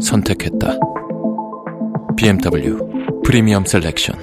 선택했다. 0.00 0.78
BMW 2.16 2.78
프리미엄 3.24 3.64
셀렉션. 3.64 4.16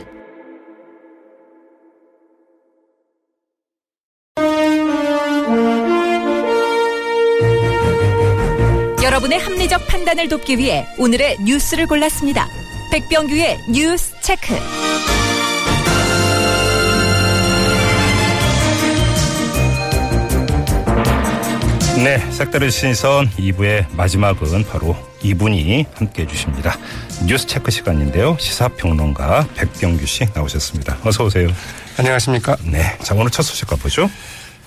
여러분의 9.03 9.39
합리적 9.39 9.87
판단을 9.87 10.27
돕기 10.27 10.57
위해 10.57 10.85
오늘의 10.99 11.37
뉴스를 11.43 11.87
골랐습니다. 11.87 12.47
백병규의 12.91 13.57
뉴스 13.71 14.13
체크. 14.21 14.53
네, 22.03 22.19
색다른 22.31 22.69
시선 22.69 23.27
2부의 23.31 23.87
마지막은 23.95 24.63
바로 24.65 24.95
이분이 25.23 25.87
함께 25.95 26.21
해주십니다. 26.21 26.77
뉴스 27.25 27.47
체크 27.47 27.71
시간인데요. 27.71 28.37
시사평론가 28.39 29.47
백병규 29.55 30.05
씨 30.05 30.27
나오셨습니다. 30.31 30.99
어서 31.03 31.23
오세요. 31.25 31.47
안녕하십니까. 31.97 32.55
네, 32.65 32.95
자 32.99 33.15
오늘 33.15 33.31
첫 33.31 33.41
소식 33.41 33.67
가보죠. 33.67 34.11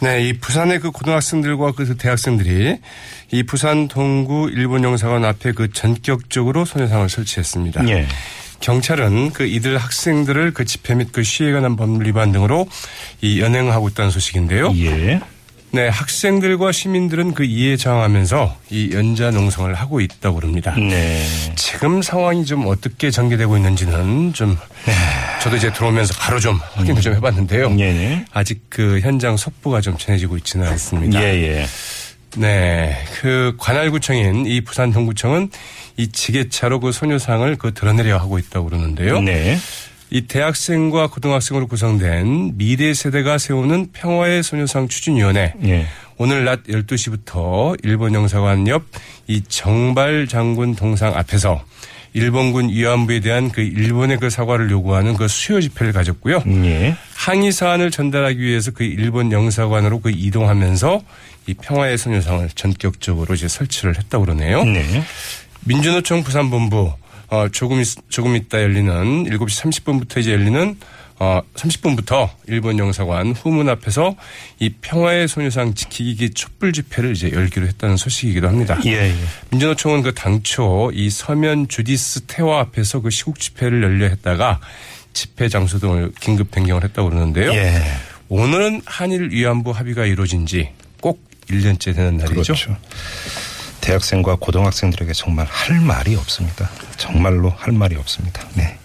네, 0.00 0.26
이 0.28 0.32
부산의 0.32 0.80
그 0.80 0.90
고등학생들과 0.90 1.72
그 1.72 1.96
대학생들이 1.96 2.78
이 3.30 3.42
부산 3.44 3.86
동구 3.86 4.50
일본 4.52 4.82
영사관 4.82 5.24
앞에 5.24 5.52
그 5.52 5.72
전격적으로 5.72 6.64
소녀상을 6.64 7.08
설치했습니다. 7.08 7.88
예. 7.88 8.08
경찰은 8.58 9.32
그 9.32 9.46
이들 9.46 9.78
학생들을 9.78 10.52
그 10.52 10.64
집회 10.64 10.94
및 10.94 11.12
그 11.12 11.22
시위에 11.22 11.52
관한 11.52 11.76
법률 11.76 12.08
위반 12.08 12.32
등으로 12.32 12.66
이 13.20 13.40
연행하고 13.40 13.88
있다는 13.88 14.10
소식인데요. 14.10 14.72
예. 14.76 15.20
네, 15.72 15.88
학생들과 15.88 16.72
시민들은 16.72 17.34
그 17.34 17.44
이에 17.44 17.76
저항하면서 17.76 18.56
이 18.70 18.90
연자 18.92 19.30
농성을 19.30 19.72
하고 19.74 20.00
있다고 20.00 20.36
그럽니다. 20.36 20.74
네. 20.74 21.24
지금 21.54 22.02
상황이 22.02 22.44
좀 22.44 22.66
어떻게 22.66 23.10
전개되고 23.10 23.56
있는지는 23.56 24.32
좀 24.32 24.58
저도 25.42 25.56
이제 25.56 25.72
들어오면서 25.72 26.14
바로 26.18 26.40
좀 26.40 26.58
확인을 26.74 27.00
좀 27.00 27.14
해봤는데요. 27.14 27.76
예. 27.78 28.24
아직 28.32 28.62
그 28.68 28.98
현장 29.00 29.36
속보가 29.36 29.80
좀 29.80 29.96
전해지고 29.96 30.36
있지는 30.38 30.66
않습니다. 30.66 31.22
예, 31.22 31.26
예. 31.34 31.66
네. 32.36 32.96
그 33.20 33.54
관할구청인 33.58 34.46
이 34.46 34.60
부산 34.62 34.92
동구청은 34.92 35.50
이 35.96 36.08
지게차로 36.08 36.80
그 36.80 36.92
소녀상을 36.92 37.56
그 37.56 37.74
드러내려 37.74 38.16
하고 38.18 38.38
있다고 38.38 38.70
그러는데요. 38.70 39.20
네. 39.20 39.58
이 40.10 40.22
대학생과 40.22 41.08
고등학생으로 41.08 41.68
구성된 41.68 42.56
미래 42.56 42.92
세대가 42.94 43.38
세우는 43.38 43.92
평화의 43.92 44.42
소녀상 44.42 44.88
추진위원회. 44.88 45.54
예. 45.64 45.86
오늘 46.18 46.44
낮 46.44 46.64
12시부터 46.64 47.78
일본 47.82 48.14
영사관 48.14 48.66
옆 48.68 48.82
이 49.30 49.42
정발 49.46 50.26
장군 50.26 50.74
동상 50.74 51.16
앞에서 51.16 51.62
일본군 52.14 52.70
위안부에 52.70 53.20
대한 53.20 53.48
그 53.52 53.60
일본의 53.60 54.18
그 54.18 54.28
사과를 54.28 54.68
요구하는 54.72 55.14
그 55.14 55.28
수요 55.28 55.60
집회를 55.60 55.92
가졌고요. 55.92 56.42
예. 56.64 56.96
항의 57.14 57.52
사안을 57.52 57.92
전달하기 57.92 58.40
위해서 58.40 58.72
그 58.72 58.82
일본 58.82 59.30
영사관으로 59.30 60.00
그 60.00 60.10
이동하면서 60.10 61.00
이 61.46 61.54
평화의 61.54 61.96
소녀상을 61.96 62.48
전격적으로 62.56 63.36
이제 63.36 63.46
설치를 63.46 63.96
했다고 63.96 64.24
그러네요. 64.24 64.64
네. 64.64 65.04
민주노총 65.60 66.24
부산본부 66.24 66.92
어 67.30 67.48
조금 67.48 67.80
있, 67.80 67.86
조금 68.08 68.36
있다 68.36 68.60
열리는 68.62 69.24
7시 69.24 69.72
30분부터 69.84 70.18
이제 70.18 70.32
열리는 70.32 70.76
어 71.18 71.40
30분부터 71.54 72.28
일본 72.48 72.78
영사관 72.78 73.32
후문 73.32 73.68
앞에서 73.68 74.16
이 74.58 74.70
평화의 74.80 75.28
소녀상 75.28 75.74
지키기 75.74 76.30
촛불 76.30 76.72
집회를 76.72 77.12
이제 77.12 77.30
열기로 77.32 77.66
했다는 77.68 77.96
소식이기도 77.96 78.48
합니다. 78.48 78.78
예, 78.86 79.10
예. 79.10 79.14
민주노총은 79.50 80.02
그 80.02 80.14
당초 80.14 80.90
이 80.94 81.08
서면 81.10 81.68
주디스 81.68 82.22
태화 82.26 82.60
앞에서 82.60 83.00
그 83.00 83.10
시국 83.10 83.38
집회를 83.38 83.82
열려 83.82 84.06
했다가 84.08 84.60
집회 85.12 85.48
장소 85.48 85.78
등을 85.78 86.12
긴급 86.20 86.50
변경을 86.50 86.84
했다고 86.84 87.10
그러는데요. 87.10 87.52
예. 87.52 87.82
오늘은 88.28 88.82
한일 88.86 89.30
위안부 89.32 89.70
합의가 89.72 90.06
이루어진 90.06 90.46
지 90.46 90.70
꼭 91.00 91.20
1년째 91.48 91.94
되는 91.96 92.16
날이죠. 92.18 92.34
그렇죠. 92.54 92.76
대학생과 93.80 94.36
고등학생들에게 94.36 95.12
정말 95.12 95.46
할 95.46 95.80
말이 95.80 96.14
없습니다. 96.16 96.70
정말로 96.96 97.50
할 97.50 97.72
말이 97.72 97.96
없습니다. 97.96 98.46
네. 98.54 98.76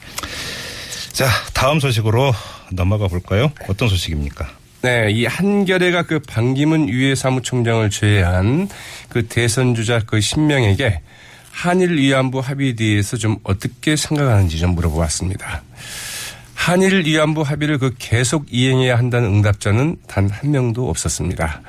자, 1.11 1.27
다음 1.53 1.79
소식으로 1.79 2.33
넘어가 2.71 3.07
볼까요? 3.07 3.51
어떤 3.67 3.87
소식입니까? 3.87 4.49
네, 4.81 5.09
이 5.11 5.25
한겨레가 5.25 6.03
그 6.03 6.19
반기문 6.19 6.89
유해 6.89 7.15
사무총장을 7.15 7.89
제외한 7.89 8.69
그 9.09 9.27
대선 9.27 9.73
주자 9.73 9.99
그 10.05 10.19
10명에게 10.19 10.99
한일 11.51 11.97
위안부 11.97 12.39
합의에 12.39 12.73
대해서 12.75 13.17
좀 13.17 13.37
어떻게 13.43 13.95
생각하는지 13.95 14.59
좀 14.59 14.75
물어보았습니다. 14.75 15.63
한일 16.53 17.05
위안부 17.05 17.41
합의를 17.41 17.77
그 17.77 17.95
계속 17.97 18.45
이행해야 18.51 18.97
한다는 18.97 19.29
응답자는 19.29 19.97
단 20.07 20.29
한 20.29 20.51
명도 20.51 20.89
없었습니다. 20.89 21.61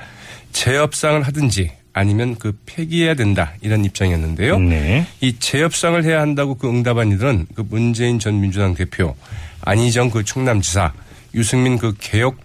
재협상을 0.51 1.21
하든지 1.23 1.71
아니면 1.97 2.35
그 2.37 2.55
폐기해야 2.67 3.15
된다 3.15 3.53
이런 3.61 3.83
입장이었는데요. 3.83 4.59
네. 4.59 5.07
이 5.19 5.39
재협상을 5.39 6.03
해야 6.03 6.21
한다고 6.21 6.53
그 6.53 6.69
응답한 6.69 7.11
이들은 7.11 7.47
그 7.55 7.65
문재인 7.67 8.19
전 8.19 8.39
민주당 8.39 8.75
대표, 8.75 9.15
안희정 9.61 10.11
그 10.11 10.23
충남지사, 10.23 10.93
유승민 11.33 11.79
그 11.79 11.95
개혁 11.99 12.37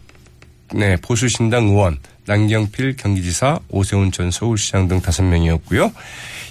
네, 0.75 0.97
보수신당 0.97 1.67
의원, 1.67 1.99
남경필 2.25 2.97
경기지사, 2.97 3.61
오세훈 3.69 4.11
전 4.11 4.31
서울시장 4.31 4.89
등 4.89 5.03
다섯 5.03 5.23
명이었고요. 5.23 5.93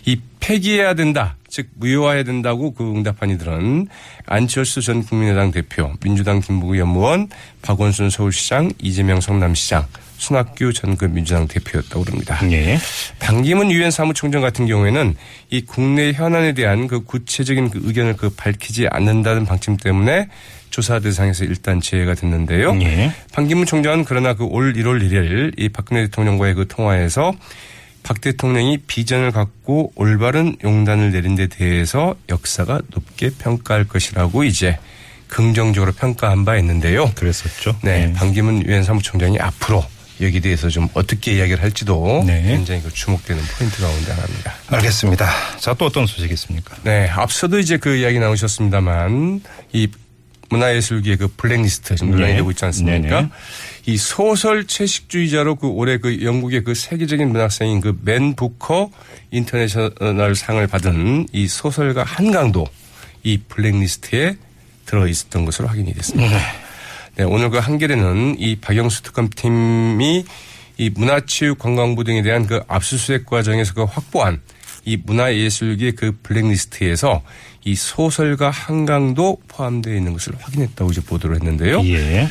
이 0.05 0.19
폐기해야 0.39 0.95
된다, 0.95 1.35
즉 1.49 1.67
무효화해야 1.75 2.23
된다고 2.23 2.73
그 2.73 2.83
응답한 2.83 3.29
이들은 3.29 3.87
안철수 4.25 4.81
전 4.81 5.03
국민의당 5.03 5.51
대표, 5.51 5.91
민주당 6.03 6.39
김부구 6.39 6.77
연무원, 6.79 7.27
박원순 7.61 8.09
서울시장, 8.09 8.71
이재명 8.79 9.21
성남시장, 9.21 9.85
순학규 10.17 10.73
전 10.73 10.95
그 10.97 11.05
민주당 11.05 11.47
대표였다고 11.47 12.03
그럽니다. 12.03 12.39
예. 12.51 12.77
반기문 13.19 13.71
유엔 13.71 13.91
사무총장 13.91 14.41
같은 14.41 14.67
경우에는 14.67 15.15
이 15.49 15.61
국내 15.61 16.11
현안에 16.11 16.53
대한 16.53 16.87
그 16.87 17.03
구체적인 17.03 17.69
그 17.69 17.79
의견을 17.83 18.17
그 18.17 18.29
밝히지 18.29 18.87
않는다는 18.87 19.45
방침 19.45 19.77
때문에 19.77 20.27
조사 20.69 20.99
대상에서 20.99 21.43
일단 21.45 21.81
제외가 21.81 22.13
됐는데요. 22.13 22.79
예. 22.81 23.11
반기문 23.33 23.65
총장은 23.65 24.05
그러나 24.05 24.33
그 24.35 24.45
올 24.45 24.73
1월 24.73 25.01
1일 25.03 25.59
이 25.59 25.69
박근혜 25.69 26.03
대통령과의 26.03 26.53
그 26.53 26.67
통화에서 26.67 27.33
박 28.03 28.21
대통령이 28.21 28.79
비전을 28.87 29.31
갖고 29.31 29.91
올바른 29.95 30.55
용단을 30.63 31.11
내린 31.11 31.35
데 31.35 31.47
대해서 31.47 32.15
역사가 32.29 32.81
높게 32.89 33.29
평가할 33.29 33.85
것이라고 33.85 34.43
이제 34.43 34.77
긍정적으로 35.27 35.93
평가한 35.93 36.43
바 36.43 36.57
있는데요. 36.57 37.11
그랬었죠. 37.15 37.77
네, 37.83 38.11
반기문 38.13 38.65
유엔 38.65 38.83
사무총장이 38.83 39.39
앞으로 39.39 39.85
여기에 40.19 40.41
대해서 40.41 40.69
좀 40.69 40.87
어떻게 40.93 41.33
이야기를 41.33 41.63
할지도 41.63 42.23
네. 42.27 42.43
굉장히 42.43 42.81
그 42.81 42.91
주목되는 42.91 43.41
포인트 43.57 43.81
가운데 43.81 44.11
하나입니다. 44.11 44.53
알겠습니다. 44.67 45.29
자, 45.59 45.73
또 45.73 45.85
어떤 45.85 46.05
소식이 46.05 46.33
있습니까? 46.33 46.75
네, 46.83 47.07
앞서도 47.07 47.59
이제 47.59 47.77
그 47.77 47.95
이야기 47.95 48.19
나오셨습니다만 48.19 49.41
이 49.73 49.87
문화예술계의 50.49 51.17
그 51.17 51.27
블랙리스트 51.29 51.95
지금 51.95 52.11
논란이 52.11 52.33
네. 52.33 52.37
되고 52.37 52.51
있지 52.51 52.65
않습니까? 52.65 53.21
네네. 53.21 53.29
이 53.85 53.97
소설 53.97 54.65
채식주의자로 54.67 55.55
그 55.55 55.67
올해 55.67 55.97
그 55.97 56.23
영국의 56.23 56.63
그 56.63 56.75
세계적인 56.75 57.29
문학상인 57.29 57.81
그 57.81 57.97
맨 58.03 58.35
부커 58.35 58.91
인터내셔널 59.31 60.35
상을 60.35 60.65
받은 60.67 61.27
이 61.31 61.47
소설가 61.47 62.03
한강도 62.03 62.67
이 63.23 63.37
블랙리스트에 63.47 64.35
들어 64.85 65.07
있었던 65.07 65.45
것으로 65.45 65.67
확인이 65.67 65.93
됐습니다. 65.93 66.37
네, 67.15 67.23
오늘 67.23 67.49
그 67.49 67.57
한겨레는 67.57 68.35
이 68.39 68.55
박영수 68.57 69.03
특검팀이 69.03 70.25
이 70.77 70.89
문화체육관광부 70.89 72.03
등에 72.03 72.21
대한 72.21 72.47
그 72.47 72.61
압수수색 72.67 73.25
과정에서 73.25 73.73
그 73.73 73.83
확보한 73.83 74.41
이 74.85 74.97
문화예술계 74.97 75.91
그 75.91 76.17
블랙리스트에서 76.23 77.21
이 77.63 77.75
소설가 77.75 78.49
한강도 78.49 79.37
포함되어 79.47 79.93
있는 79.95 80.13
것을 80.13 80.33
확인했다고 80.39 80.91
이제 80.91 81.01
보도를 81.01 81.35
했는데요. 81.35 81.81
예. 81.85 82.27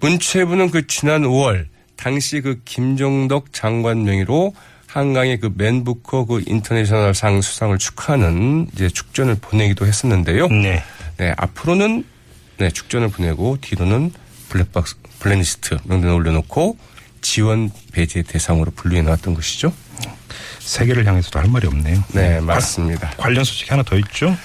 문체부는 0.00 0.70
그 0.70 0.86
지난 0.86 1.22
5월 1.22 1.66
당시 1.96 2.40
그 2.40 2.60
김종덕 2.64 3.52
장관 3.52 4.04
명의로 4.04 4.54
한강의 4.86 5.40
그 5.40 5.52
맨부커 5.54 6.24
그 6.26 6.42
International 6.46 7.14
상 7.14 7.40
수상을 7.40 7.76
축하하는 7.78 8.68
이제 8.72 8.88
축전을 8.88 9.36
보내기도 9.40 9.86
했었는데요. 9.86 10.48
네. 10.48 10.82
네, 11.18 11.34
앞으로는 11.36 12.04
네, 12.58 12.70
축전을 12.70 13.08
보내고 13.08 13.58
뒤로는 13.60 14.12
블랙박스 14.48 14.96
블랙리스트 15.18 15.76
명단에 15.84 16.12
올려놓고 16.12 16.78
지원 17.20 17.70
배제 17.92 18.22
대상으로 18.22 18.70
분류해 18.70 19.02
놨던 19.02 19.34
것이죠. 19.34 19.72
세계를 20.60 21.06
향해서도 21.06 21.38
할 21.38 21.48
말이 21.48 21.66
없네요. 21.66 22.02
네, 22.12 22.40
맞습니다. 22.40 23.10
관련 23.16 23.44
소식이 23.44 23.70
하나 23.70 23.82
더 23.82 23.96
있죠? 23.98 24.36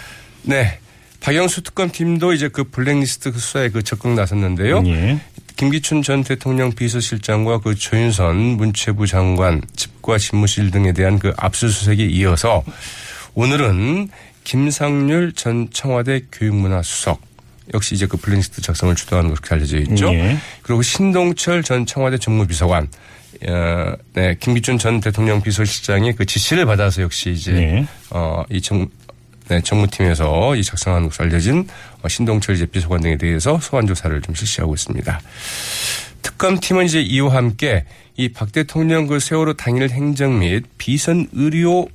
네. 0.42 0.80
박영수 1.24 1.64
특검팀도 1.64 2.34
이제 2.34 2.50
그 2.50 2.66
블랙리스트 2.66 3.31
수사에 3.31 3.70
그 3.70 3.81
적극 3.81 4.14
나섰는데요. 4.14 4.84
예. 4.88 5.20
김기춘 5.56 6.02
전 6.02 6.22
대통령 6.22 6.74
비서실장과 6.74 7.60
그 7.60 7.75
조윤선 7.75 8.36
문체부 8.36 9.08
장관 9.08 9.62
집과 9.74 10.18
집무실 10.18 10.70
등에 10.70 10.92
대한 10.92 11.20
그 11.20 11.34
압수수색에 11.38 12.04
이어서 12.08 12.64
오늘은 13.36 14.10
김상률 14.44 15.31
전 15.31 15.70
청와대 15.72 16.24
교육문화수석 16.30 17.22
역시 17.74 17.96
이제 17.96 18.06
그 18.06 18.18
블랙리스트 18.18 18.62
작성을 18.62 18.94
주도하는 18.94 19.30
것으로 19.30 19.48
알려져 19.52 19.78
있죠. 19.80 20.14
예. 20.14 20.38
그리고 20.62 20.81
신동철 20.81 21.64
전 21.64 21.86
청와대 21.86 22.18
정무비서관, 22.18 22.90
어, 23.48 23.94
네, 24.14 24.36
김기춘 24.42 24.78
전 24.78 25.00
대통령 25.00 25.42
비서실장이 25.42 26.12
그 26.14 26.25
지시를 26.25 26.66
받아서 26.66 27.02
역시 27.02 27.31
이제 27.31 27.54
예. 27.54 27.88
어, 28.10 28.44
이 28.50 28.60
정, 28.60 28.90
네, 29.50 29.62
정무팀에서 29.62 30.56
이 30.56 30.63
작성한 30.63 31.04
것으로 31.04 31.25
알려진 31.25 31.68
어, 32.01 32.07
신동철 32.07 32.56
이제 32.56 32.66
비서관 32.66 33.01
등에 33.01 33.18
대해서 33.18 33.60
소환 33.62 33.86
조사를 33.88 34.22
좀 34.22 34.36
실시하고 34.36 34.74
있습니다. 34.74 35.19
특검팀은 36.22 36.86
이제 36.86 37.01
이와 37.01 37.36
함께 37.36 37.86
이 38.16 38.30
박 38.30 38.51
대통령 38.51 39.07
그 39.07 39.19
세월호 39.19 39.54
당일 39.54 39.90
행정 39.90 40.40
및 40.40 40.63
비선 40.78 41.28
의료 41.34 41.88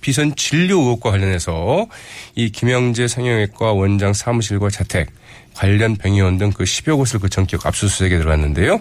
비선 0.00 0.34
진료 0.36 0.78
의혹과 0.80 1.10
관련해서 1.10 1.86
이 2.34 2.50
김영재 2.50 3.08
성형외과 3.08 3.72
원장 3.72 4.12
사무실과 4.12 4.70
자택 4.70 5.10
관련 5.54 5.96
병의원 5.96 6.38
등 6.38 6.50
그 6.52 6.64
10여 6.64 6.96
곳을 6.96 7.18
그 7.18 7.28
전격 7.28 7.66
압수수색에 7.66 8.10
들어갔는데요. 8.18 8.80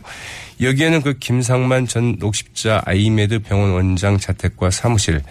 여기에는 0.61 1.01
그 1.01 1.17
김상만 1.17 1.87
전 1.87 2.17
녹십자 2.19 2.83
아이메드 2.85 3.39
병원 3.39 3.71
원장 3.71 4.19
자택과 4.19 4.69
사무실, 4.69 5.21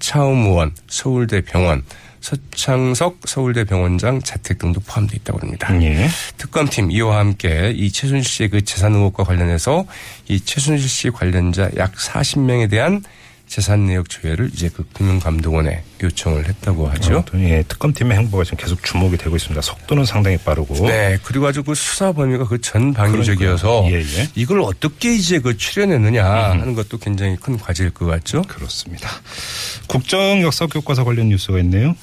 차움의원 0.00 0.72
서울대 0.88 1.40
병원, 1.42 1.84
서창석 2.26 3.20
서울대 3.24 3.62
병원장 3.62 4.20
자택 4.20 4.58
등도 4.58 4.80
포함되어 4.80 5.16
있다고 5.20 5.38
합니다. 5.38 5.80
예. 5.80 6.08
특검팀 6.36 6.90
이와 6.90 7.18
함께 7.18 7.72
이 7.76 7.92
최순실 7.92 8.28
씨의 8.28 8.48
그 8.50 8.64
재산 8.64 8.94
의혹과 8.94 9.22
관련해서 9.22 9.86
이 10.26 10.40
최순실 10.40 10.88
씨 10.88 11.10
관련자 11.10 11.70
약 11.76 11.92
40명에 11.94 12.68
대한 12.68 13.02
재산 13.46 13.86
내역 13.86 14.08
조회를 14.08 14.50
이제 14.52 14.68
그 14.68 14.84
금융감독원에 14.92 15.82
요청을 16.02 16.48
했다고 16.48 16.88
하죠. 16.88 17.14
아무튼 17.14 17.48
예, 17.48 17.62
특검팀의 17.62 18.18
행보가 18.18 18.44
지금 18.44 18.58
계속 18.58 18.82
주목이 18.82 19.16
되고 19.16 19.36
있습니다. 19.36 19.60
속도는 19.60 20.04
상당히 20.04 20.36
빠르고. 20.36 20.86
네, 20.86 21.16
그리고 21.22 21.46
아주 21.46 21.62
그 21.62 21.74
수사 21.74 22.12
범위가 22.12 22.48
그 22.48 22.60
전방위적이어서. 22.60 23.86
예, 23.90 24.00
예. 24.00 24.28
이걸 24.34 24.60
어떻게 24.60 25.14
이제 25.14 25.38
그 25.38 25.56
추려내느냐 25.56 26.24
하는 26.24 26.74
것도 26.74 26.98
굉장히 26.98 27.36
큰 27.36 27.56
과제일 27.56 27.90
것 27.90 28.06
같죠. 28.06 28.42
그렇습니다. 28.42 29.08
국정 29.86 30.42
역사 30.42 30.66
교과서 30.66 31.04
관련 31.04 31.28
뉴스가 31.28 31.60
있네요. 31.60 31.94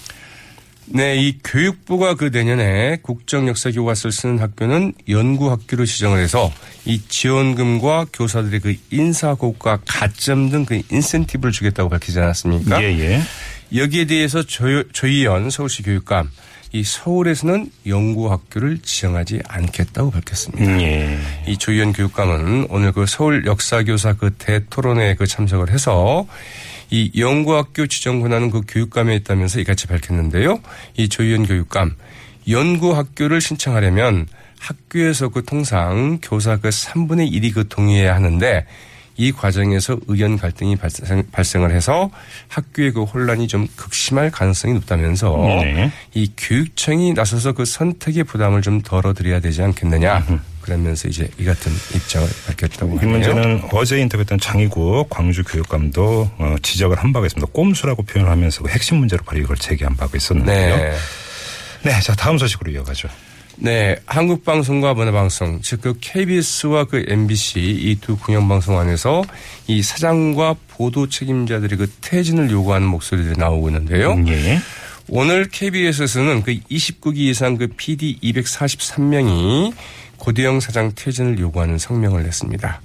네, 0.95 1.15
이 1.15 1.39
교육부가 1.43 2.13
그 2.13 2.25
내년에 2.31 2.97
국정 3.01 3.47
역사 3.47 3.71
교과서를 3.71 4.11
쓰는 4.11 4.37
학교는 4.37 4.93
연구 5.09 5.49
학교로 5.49 5.85
지정을 5.85 6.19
해서 6.19 6.51
이 6.85 7.01
지원금과 7.07 8.05
교사들의 8.13 8.59
그 8.59 8.75
인사 8.91 9.33
고과 9.33 9.79
가점 9.87 10.51
등 10.51 10.65
그 10.65 10.81
인센티브를 10.91 11.51
주겠다고 11.51 11.89
밝히지 11.89 12.19
않았습니까? 12.19 12.81
예, 12.83 12.87
예. 12.99 13.21
여기에 13.75 14.05
대해서 14.05 14.43
조, 14.43 14.83
조희연 14.91 15.49
서울시 15.49 15.81
교육감 15.81 16.29
이 16.73 16.83
서울에서는 16.83 17.71
연구 17.87 18.31
학교를 18.31 18.77
지정하지 18.79 19.41
않겠다고 19.47 20.11
밝혔습니다. 20.11 20.63
음, 20.63 20.81
예. 20.81 21.19
이 21.47 21.57
조희연 21.57 21.93
교육감은 21.93 22.67
오늘 22.69 22.91
그 22.91 23.05
서울 23.07 23.45
역사교사 23.47 24.13
그 24.13 24.31
대토론회에 24.37 25.15
그 25.15 25.25
참석을 25.25 25.71
해서 25.71 26.27
이 26.93 27.09
연구학교 27.17 27.87
지정 27.87 28.21
권한은 28.21 28.51
그 28.51 28.61
교육감에 28.67 29.15
있다면서 29.15 29.59
이같이 29.61 29.87
밝혔는데요. 29.87 30.59
이 30.95 31.09
조희연 31.09 31.47
교육감 31.47 31.95
연구학교를 32.47 33.41
신청하려면 33.41 34.27
학교에서 34.59 35.29
그 35.29 35.43
통상 35.43 36.19
교사 36.21 36.57
그 36.57 36.69
3분의 36.69 37.31
1이 37.31 37.51
그 37.55 37.67
동의해야 37.67 38.13
하는데 38.13 38.67
이 39.17 39.31
과정에서 39.31 39.97
의견 40.05 40.37
갈등이 40.37 40.75
발생, 40.75 41.23
발생을 41.31 41.71
해서 41.71 42.11
학교의 42.49 42.91
그 42.91 43.03
혼란이 43.05 43.47
좀 43.47 43.67
극심할 43.75 44.29
가능성이 44.29 44.75
높다면서 44.75 45.35
네. 45.63 45.91
이 46.13 46.31
교육청이 46.37 47.13
나서서 47.13 47.53
그 47.53 47.65
선택의 47.65 48.23
부담을 48.23 48.61
좀 48.61 48.81
덜어드려야 48.81 49.39
되지 49.39 49.63
않겠느냐 49.63 50.23
그러면서 50.63 51.07
이제 51.09 51.29
이 51.37 51.43
같은 51.45 51.71
입장을 51.93 52.27
밝혔다고 52.47 52.93
이 52.95 52.97
하네요. 52.97 53.11
문제는 53.11 53.61
어제 53.73 53.99
인터뷰했던 53.99 54.39
장희국 54.39 55.09
광주 55.09 55.43
교육감도 55.43 56.31
어, 56.37 56.55
지적을 56.61 56.97
한 56.97 57.11
바가 57.13 57.25
있습니다. 57.27 57.51
꼼수라고 57.53 58.03
표현하면서 58.03 58.63
그 58.63 58.69
핵심 58.69 58.97
문제로 58.97 59.23
바로 59.23 59.39
이걸 59.39 59.57
제기한 59.57 59.95
바가 59.95 60.13
있었는데요. 60.15 60.77
네. 60.77 60.93
네, 61.83 61.99
자 62.01 62.15
다음 62.15 62.37
소식으로 62.37 62.71
이어가죠. 62.71 63.09
네, 63.57 63.95
한국방송과 64.07 64.95
문화방송, 64.95 65.61
즉 65.61 65.81
그 65.81 65.93
KBS와 66.01 66.85
그 66.85 67.05
MBC 67.07 67.59
이 67.59 67.97
두 68.01 68.17
공영방송 68.17 68.79
안에서 68.79 69.23
이 69.67 69.83
사장과 69.83 70.55
보도 70.69 71.07
책임자들이 71.07 71.75
그 71.75 71.87
퇴진을 72.01 72.49
요구하는 72.49 72.87
목소리들이 72.87 73.37
나오고 73.37 73.69
있는데요. 73.69 74.13
음, 74.13 74.27
예. 74.29 74.59
오늘 75.09 75.49
KBS에서는 75.49 76.43
그 76.43 76.57
29기 76.71 77.17
이상 77.17 77.57
그 77.57 77.67
PD 77.67 78.19
243명이 78.23 79.73
고대영 80.23 80.61
사장 80.61 80.93
퇴진을 80.95 81.37
요구하는 81.39 81.77
성명을 81.77 82.23
냈습니다. 82.23 82.81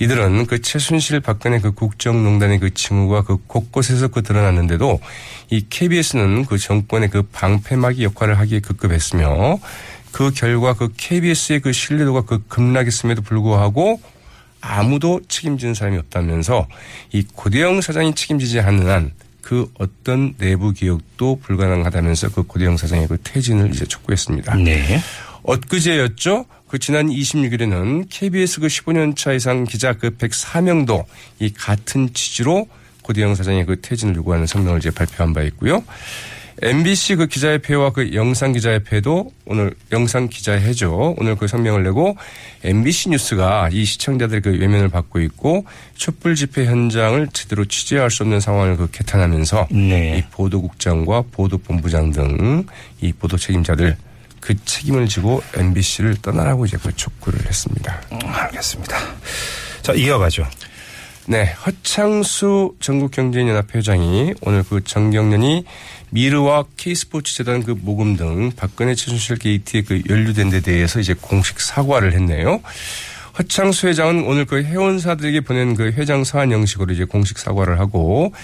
이들은 0.00 0.46
그 0.46 0.60
최순실 0.60 1.20
박근혜 1.20 1.60
그 1.60 1.70
국정농단의 1.70 2.58
그 2.58 2.74
징후가 2.74 3.22
그 3.22 3.36
곳곳에서 3.46 4.08
그 4.08 4.24
드러났는데도 4.24 4.98
이 5.50 5.64
KBS는 5.70 6.44
그 6.46 6.58
정권의 6.58 7.10
그 7.10 7.22
방패막이 7.22 8.02
역할을 8.02 8.36
하기에 8.36 8.58
급급했으며 8.58 9.60
그 10.10 10.32
결과 10.32 10.74
그 10.74 10.88
KBS의 10.96 11.60
그 11.60 11.70
신뢰도가 11.70 12.22
그 12.22 12.44
급락했음에도 12.48 13.22
불구하고 13.22 14.00
아무도 14.60 15.20
책임지는 15.28 15.74
사람이 15.74 15.98
없다면서 15.98 16.66
이 17.12 17.22
고대영 17.32 17.80
사장이 17.80 18.16
책임지지 18.16 18.58
않는 18.58 18.88
한 18.88 19.12
그 19.42 19.68
어떤 19.78 20.34
내부 20.38 20.72
기억도 20.72 21.38
불가능하다면서 21.42 22.30
그 22.30 22.44
고대영 22.44 22.76
사장의 22.76 23.08
그 23.08 23.18
퇴진을 23.22 23.74
이제 23.74 23.84
촉구했습니다. 23.84 24.54
네. 24.54 25.00
엊그제였죠. 25.44 26.46
그 26.68 26.78
지난 26.78 27.08
26일에는 27.08 28.06
KBS 28.08 28.60
그 28.60 28.66
15년 28.66 29.16
차 29.16 29.32
이상 29.32 29.64
기자 29.64 29.92
그 29.92 30.10
104명도 30.10 31.04
이 31.38 31.52
같은 31.52 32.12
취지로 32.14 32.66
고대영 33.02 33.34
사장의 33.34 33.66
그 33.66 33.80
퇴진을 33.80 34.16
요구하는 34.16 34.46
성명을 34.46 34.78
이제 34.78 34.90
발표한 34.90 35.34
바 35.34 35.42
있고요. 35.42 35.82
MBC 36.62 37.16
그 37.16 37.26
기자협회와 37.26 37.90
그 37.90 38.14
영상 38.14 38.52
기자협회도 38.52 39.32
오늘 39.46 39.74
영상 39.90 40.28
기자회죠. 40.28 41.16
오늘 41.18 41.34
그 41.34 41.48
성명을 41.48 41.82
내고 41.82 42.16
MBC 42.62 43.08
뉴스가 43.08 43.70
이 43.72 43.84
시청자들의 43.84 44.42
그 44.42 44.50
외면을 44.50 44.88
받고 44.88 45.20
있고 45.22 45.64
촛불 45.96 46.36
집회 46.36 46.66
현장을 46.66 47.26
제대로 47.32 47.64
취재할 47.64 48.10
수 48.10 48.22
없는 48.22 48.38
상황을 48.38 48.76
그 48.76 48.88
개탄하면서 48.92 49.68
네. 49.72 50.18
이 50.18 50.30
보도국장과 50.30 51.24
보도본부장 51.32 52.12
등 52.12 52.64
이 53.00 53.12
보도 53.12 53.36
책임자들 53.36 53.96
그 54.42 54.54
책임을 54.64 55.08
지고 55.08 55.40
MBC를 55.54 56.16
떠나라고 56.20 56.66
이제 56.66 56.76
그 56.82 56.94
촉구를 56.94 57.46
했습니다. 57.46 58.02
음, 58.12 58.18
알겠습니다. 58.24 58.98
자 59.82 59.92
이어가죠. 59.94 60.46
네, 61.26 61.54
허창수 61.64 62.74
전국경제인연합 62.80 63.74
회장이 63.74 64.34
오늘 64.42 64.64
그 64.64 64.82
정경련이 64.82 65.64
미르와 66.10 66.64
K스포츠 66.76 67.36
재단 67.36 67.62
그 67.62 67.76
모금 67.80 68.16
등 68.16 68.50
박근혜 68.56 68.96
최순실 68.96 69.38
게이트에 69.38 69.82
그 69.82 70.02
연루된 70.10 70.50
데 70.50 70.60
대해서 70.60 70.98
이제 70.98 71.14
공식 71.18 71.60
사과를 71.60 72.12
했네요. 72.12 72.60
허창수 73.38 73.86
회장은 73.86 74.24
오늘 74.24 74.44
그 74.44 74.62
회원사들에게 74.62 75.42
보낸 75.42 75.74
그 75.74 75.92
회장 75.92 76.24
서한 76.24 76.50
형식으로 76.50 76.92
이제 76.92 77.04
공식 77.04 77.38
사과를 77.38 77.78
하고 77.78 78.34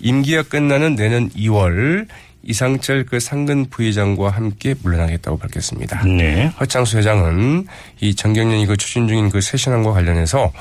임기가 0.00 0.42
끝나는 0.44 0.94
내년 0.94 1.30
2월 1.30 2.06
이상철 2.46 3.04
그 3.06 3.20
상근 3.20 3.66
부회장과 3.70 4.30
함께 4.30 4.74
물러나겠다고 4.82 5.38
밝혔습니다. 5.38 6.04
네. 6.04 6.46
허창수 6.60 6.98
회장은 6.98 7.66
이 8.00 8.14
정경련이 8.14 8.66
그 8.66 8.76
추진 8.76 9.08
중인 9.08 9.30
그 9.30 9.40
새신안과 9.40 9.92
관련해서 9.92 10.52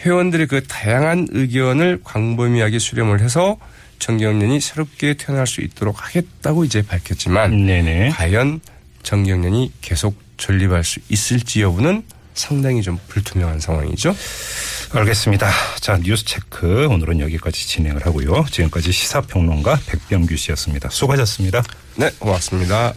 회원들의 0.00 0.46
그 0.46 0.64
다양한 0.64 1.28
의견을 1.30 2.00
광범위하게 2.04 2.78
수렴을 2.78 3.20
해서 3.20 3.56
정경련이 3.98 4.60
새롭게 4.60 5.14
태어날 5.14 5.46
수 5.46 5.60
있도록 5.60 6.04
하겠다고 6.04 6.64
이제 6.64 6.82
밝혔지만 6.82 7.66
네네. 7.66 8.10
과연 8.10 8.60
정경련이 9.02 9.72
계속 9.80 10.16
존립할 10.36 10.82
수 10.82 11.00
있을지 11.08 11.62
여부는 11.62 12.02
상당히 12.34 12.82
좀 12.82 12.98
불투명한 13.08 13.60
상황이죠. 13.60 14.14
알겠습니다. 14.94 15.48
자, 15.80 15.98
뉴스 16.02 16.24
체크 16.24 16.86
오늘은 16.86 17.20
여기까지 17.20 17.66
진행을 17.66 18.04
하고요. 18.04 18.44
지금까지 18.50 18.92
시사평론가 18.92 19.80
백병규 19.86 20.36
씨였습니다. 20.36 20.90
수고하셨습니다. 20.90 21.62
네, 21.96 22.10
고맙습니다. 22.18 22.90